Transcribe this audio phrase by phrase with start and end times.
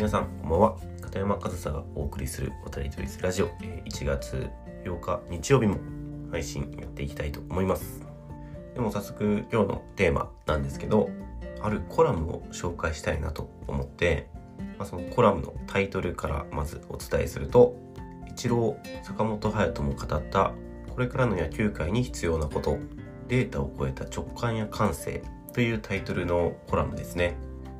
[0.00, 0.76] 皆さんこんばんは。
[1.02, 3.48] 片山和沙がお送りする渡り鳥ラジオ。
[3.84, 4.48] 1月
[4.82, 5.76] 8日日曜日も
[6.30, 8.00] 配信やっていきたいと思います。
[8.72, 11.10] でも早速今日のテーマなんですけど
[11.60, 14.30] あるコラムを紹介したいなと思って、
[14.78, 17.76] まあ、そのコラムのタイトルからまずお伝えすると
[18.26, 20.54] イチロー坂本勇人も語った
[20.94, 22.78] これからの野球界に必要なこと
[23.28, 25.22] データを超えた直感や感性
[25.52, 27.36] というタイトルのコラムですね。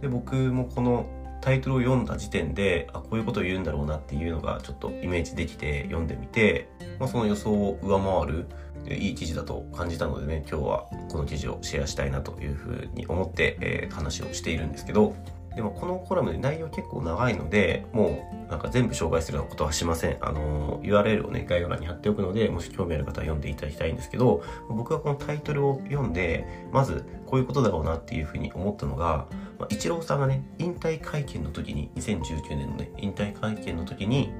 [0.00, 8.46] で僕もこのタイトルを読んだ時点であこういうことを言うんだろうなっていうのがちょっとイメージできて読んでみて、まあ、その予想を上回る
[8.88, 15.14] いい記事だと感じたのでね今日はこの記事をシェアしたいなというふうに思って、えー、話をしているんですけど
[15.54, 20.18] でもこのコラムで内容結構長いのでもうなんか全部紹介するようなことはしません。
[20.20, 29.26] あの URL をね概要欄に貼っておくのでもし興味ある方は読んでいただきたいんですけど僕はこのタイトルを読んでまずこういうことだろうなっていうふうに思ったのが、
[29.58, 34.32] まあ、イチローさんがね引退会見の時に2019年のね引退会見の時に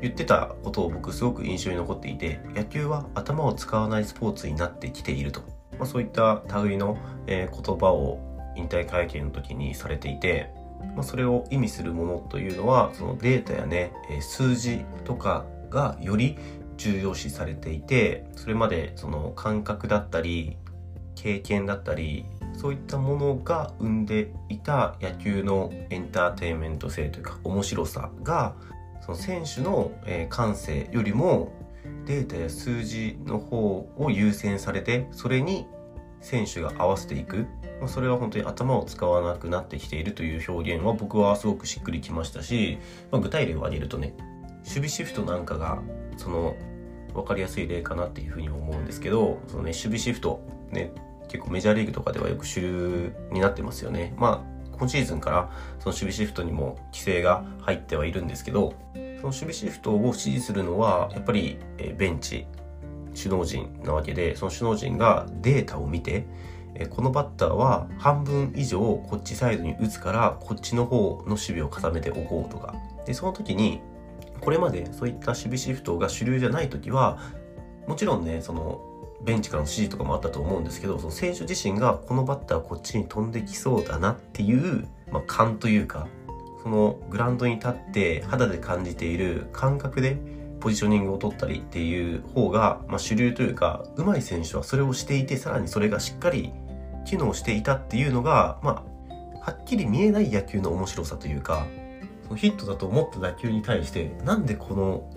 [0.00, 5.40] 言ってたことを僕すごく印象に残っていて野球は頭を使わないスポーツになってきていると、
[5.72, 8.20] まあ、そういった類の、えー、言葉を
[8.56, 10.50] 引退会見の時にされていて、
[10.94, 16.36] まあ、それを意味するものというのはそのデータやね、え数字とかがより
[16.76, 20.56] 重要視されていてそれまでその感覚だったり
[21.16, 22.24] 経験だったり
[22.58, 28.56] そういったものが生んでいた野球のエンターテインメント性というか面白さが
[29.00, 29.92] その選手の
[30.28, 31.52] 感性よりも
[32.04, 35.68] データや数字の方を優先されてそれに
[36.20, 37.46] 選手が合わせていく。
[37.78, 42.78] まあ、それは本当に頭を使わなくなってきているという表現は僕はすごくしっくりきましたし、
[43.12, 44.14] まあ、具体例を挙げるとね
[44.64, 45.80] 守備シフトなんかが
[46.16, 46.56] その
[47.14, 50.40] 分かりやすい例かなっていうふうに思うんですけどその、ね、守備シフト
[50.72, 50.92] ね
[51.28, 54.14] 結構メジャーリーグとかではよく主流になってますよね。
[54.16, 61.58] まあ今シーズンからその守備シフトにも規制が入ってはいるんですけどその守備シフトを支持するのはやっぱり
[61.96, 62.46] ベンチ
[63.16, 66.26] 首脳陣なわけでその首脳陣がデータを見て
[66.90, 72.74] このバッターは半分以上こっちサイドに打つからこっちの方の守備を固めておこうとか
[73.04, 73.80] でその時に
[74.40, 77.18] これまでそういった守備シフトが主流じゃない時は
[77.88, 78.80] もちろんねその
[79.24, 86.06] ベンチからの指示とかもあったと思うんですけどその選手自身がこのバッターこっちに飛んできそうだなっていう、まあ、勘というか
[86.62, 90.18] そのグラウンドに立って肌で感じている感覚で
[90.60, 96.52] ポジショニングを取ったりっていう方が、まあ、主流というか上手い選手はそれをしていてさらにそれがしっかり
[97.08, 101.66] 機能していたっていうのが、まあ、はっきり見えない野球の面白さというか、
[102.24, 105.10] そのヒットだと思った打球に対して、なんでこの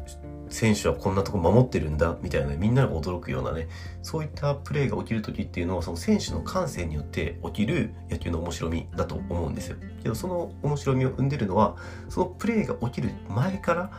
[0.52, 3.68] 選手はこんなとこ守ってるんだみたいなみんなが驚くようなね
[4.04, 9.78] そういったプレーが起きる時っていうのはその選手の感性によって起きる野球の面白みだと思うんですよ。
[10.04, 11.78] けどその面白みを生んでるのは
[12.10, 13.92] そのプレーが起きる前から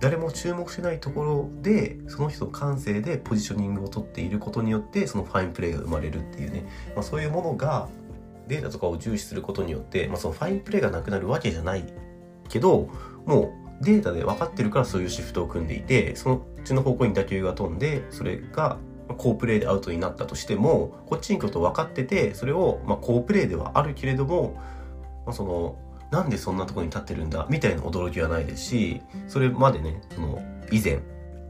[0.00, 7.88] 誰も注目してないところでその人の感性でポジショニングを取っていることによってそのファインプレーが生まれるっていうね、まあ、そういうものが
[8.46, 11.84] データとかを重視することによって、まあ、そのファインプレーがなくなるわけじゃない
[12.48, 12.88] けど
[13.26, 18.78] もうデータで分かってるからそういうシフトを組んでいてそのうちの方向に打球が飛んでそれが
[19.16, 24.54] 好プレーでアウトになったとしてもこっちに来ると分かっててそれをまあ好プレーではあるけれども、
[25.24, 25.76] まあ、その
[26.10, 31.00] なんでそんなとこに立ってるんだみたいな驚きはないですしそれまでねその以前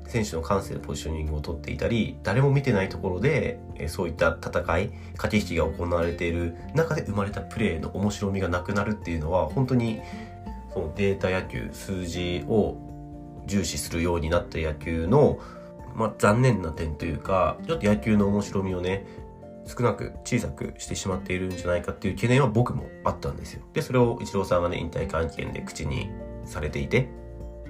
[0.09, 10.01] 選手の感性でポジショニングを取っていたり誰も見てないところでそういった戦い駆け引きが行われている中で生まれたプレーの面白みがなくなるっていうのは本当に
[10.73, 12.77] そのデータ野球数字を
[13.47, 15.39] 重視するようになった野球の、
[15.95, 19.07] まあ、残念な点というかちょっと野球の面白みをね
[19.69, 23.63] 少なく小さくしてしまっているんじゃないかっていう懸念は僕もあったんですよ。
[23.75, 26.11] で、それをイチローさんがね、引退会見で口に
[26.47, 27.11] されていて、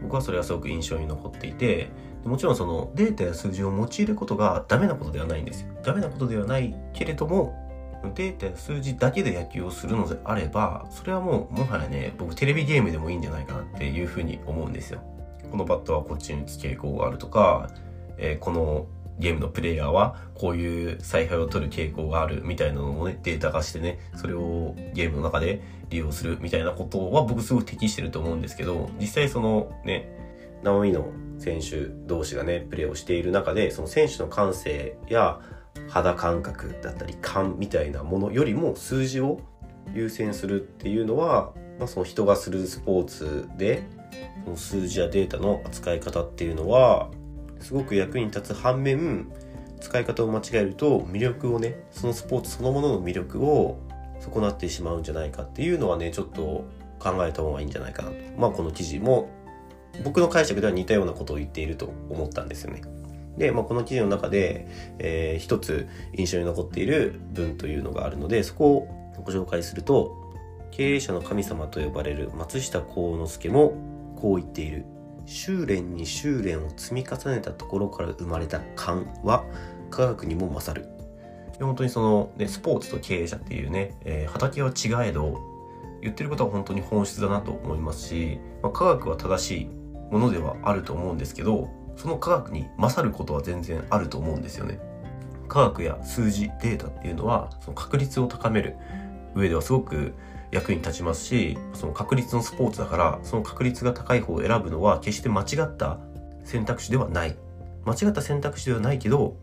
[0.00, 1.90] 僕はそれはすごく印象に残っていて、
[2.24, 5.74] もちろんそのデータや数字を用いることがダメなことではないんですよ。
[5.82, 7.67] ダメなことではないけれども、
[8.14, 15.00] データや数字だけで野球をするのであれば、それはもうもはやね、僕テレビゲームでもいいんじゃないかなっていうふうに思うんですよ。
[15.50, 17.70] このバットはこっちに打つ傾向があるとか、
[18.18, 18.86] えー、この
[19.18, 30.08] ゲームのプレイヤーはこういう采配を取る傾向があるみたいなのをね、データ化してね、それをゲームの中で利用するみたいなことは僕すごく適してると思うんですけど、実際そのね、
[30.62, 31.08] 生身の
[31.38, 35.40] 選手同士がね、プレーをしている中で、その選手の感性や
[35.88, 39.40] 肌感覚だったり感みたいなものよりも数字を
[39.94, 43.84] 優先するっていうのは、まあ、その人がするスポーツで
[44.44, 47.10] その数字やデータの扱い方っていうのは
[47.60, 49.30] すごく役に立つ反面
[49.80, 53.78] 使い方を間違えると魅力をねそのスポーツそのものの魅力を
[54.20, 56.64] 損なってしまうんじゃないかっていうのはねちょっと
[56.98, 58.16] 考えた方がいいんじゃないかなと。
[58.36, 59.30] まあこの記事も
[60.04, 62.82] 僕の解釈では似たようなことを言っていると思ったんですよね。
[63.38, 64.66] で、まあ、この記事の中で、
[64.98, 68.88] えー、一つ印象に残っている文というのがあるので、そこを
[69.24, 70.16] ご紹介すると、
[70.70, 73.74] 経営者の神様と呼ばれる松下幸之助も
[74.16, 74.84] こう言っている。
[75.24, 79.44] 修練に修練を積み重ねたところから生まれた勘は
[79.90, 80.88] 科学にも勝る。
[81.60, 85.38] 本当にその、ね、スポーツと経営者っていうね、えー、畑は違えど、
[86.00, 89.68] 言ってることは本当に本質だなと思いますし、まあ、科学は正しい
[90.10, 91.68] ものではあると思うんですけど、
[91.98, 94.78] その科学に勝ることは全然あると思うんですよね。
[95.48, 98.76] 科学や数字、データっていうのは、その確率を高める
[99.34, 100.14] 上ではすごく
[100.52, 105.98] 役に立ちますし、その確率のスポーツだから、その確率が高い方を選ぶのは決して間違った
[106.44, 107.36] 選択肢ではない。
[107.84, 109.36] 間違った選択肢ではないけど、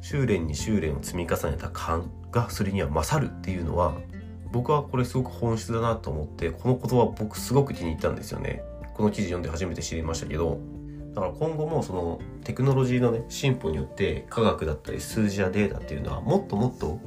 [0.00, 3.94] 修練に修練を積み重ねた勘がそれには勝るっていうのは、
[4.52, 8.62] 僕はこれすごく本質だなと思って、この言葉僕すごく気に入ったんですよね。
[8.94, 10.60] この記事読んで初めて知りましたけど、
[11.16, 17.00] だから今後もそのテクノロジーのね進歩によって科学だったり数字やデータっていうのはもっともっと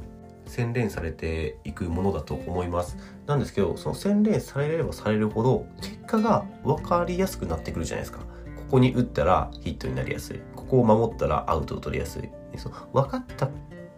[0.46, 2.96] 洗練されていくものだと思います。
[3.26, 8.18] なんですけどその洗練されればされるほど結果が分かりやすくなってくるじゃないですか。
[8.18, 8.24] こ
[8.72, 10.40] こに打ったらヒットになりやすい。
[10.56, 12.28] ここを守ったらアウトを取りやすい。
[12.56, 13.48] その分かった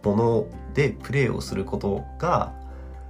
[0.03, 2.53] ものでプレーをすることが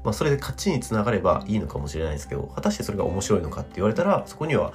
[0.04, 4.72] まあ、それで勝ちにつながればいいのかもしれないですけど果たしてそれが面白いのかって言われたらそこには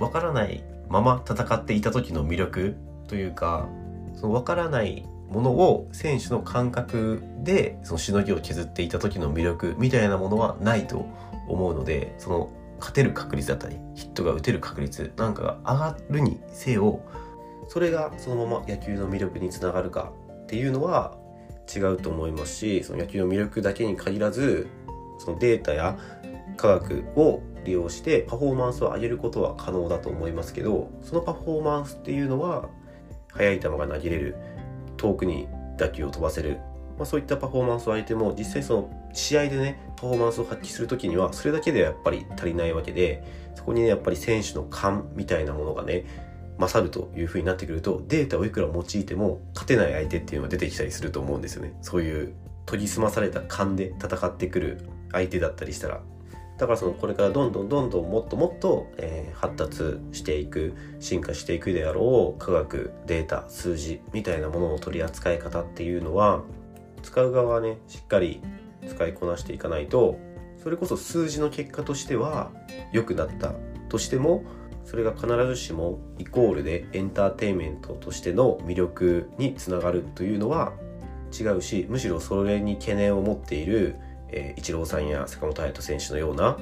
[0.00, 2.76] 分からないまま戦っていた時の魅力
[3.08, 3.68] というか
[4.14, 11.06] その分からないものを選手の感覚でそのしのぎを削っていた時の魅力みたいなものはないと
[11.48, 17.00] 思うのでその勝てる確率だったりヒットが打てる確率なんかが上がるにせよ
[17.68, 20.12] それがそのまま野球の魅力につながるか
[20.44, 21.16] っていうのは
[21.74, 24.68] 違うと思いますしその野球の魅力だけに限らず
[25.18, 25.98] そのデータや
[26.56, 32.68] 科学を利用してパフォーマンスを上げることは可能だと思いますけどそのパフォーマンスっていうのは
[33.32, 34.36] 速い球が投げれる
[34.96, 36.58] 遠くに打球を飛ばせる、
[36.96, 43.22] まあ、そういったパフォーマンスを相手も実際その試合でねパフォーマンスを発揮する時にはそれだけではやっぱり足りないわけで
[43.54, 46.04] そこにねやっぱり選手の勘みたいなものがね
[46.58, 51.78] 勝るという風になってくるとデータをいくら用いても勝てない相手っていうのが出てきたりすると思うんですよね。
[51.82, 52.34] そういう
[52.66, 56.02] 研ぎ澄まされた勘で戦ってくる相手だったりしたら。
[56.58, 66.42] だからそのこれからどんどんどんどんもっともっと、えー、発達していく進化していくであろう科学データ数字みたいなものの取り扱い方っていうのは
[67.02, 68.42] 使う側はねしっかり
[68.88, 70.18] 使いこなしていかないと
[70.62, 72.50] それこそ数字の結果としては
[72.92, 73.54] 良くなった
[73.88, 74.42] としても
[74.84, 80.72] それが必ずしもイコールでエンターテインメントとしての魅力につながるというのは
[81.38, 83.96] 違うしむしろそれに懸念を持っている
[84.30, 86.58] えー、イチローさんや坂本勇人選手のような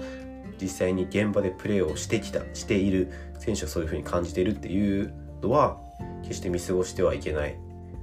[0.61, 5.79] 実際に現場でプレーをしてきたしている選手はそういうふうに感じているっていうのは
[6.23, 7.57] 決して見過ごしてはいけない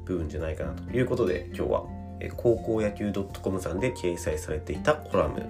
[0.05, 1.83] 部分じゃないかなということで今日は、
[2.19, 5.41] え、高校野球 .com さんで掲載されていたコラム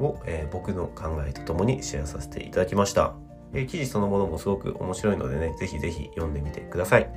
[0.00, 3.14] を、えー、僕の考えとともにシェアさせていただきました、
[3.52, 7.10] えー、記事そのものもすごく面白いのでねぜひぜひ読んでみてください。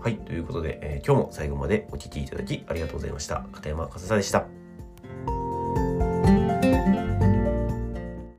[0.00, 3.46] はいということで、え今日も最後までお聴きいただきありがとうございました。
[3.52, 4.63] 片山和沙でした。